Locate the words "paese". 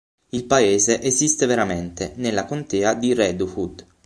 0.47-0.99